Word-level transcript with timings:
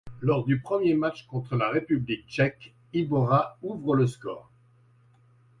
Lors 0.19 0.45
du 0.45 0.59
premier 0.59 0.95
match 0.95 1.27
contre 1.27 1.55
la 1.55 1.69
République 1.69 2.27
tchèque, 2.27 2.73
Iborra 2.91 3.59
ouvre 3.61 3.95
le 3.95 4.07
score. 4.07 4.49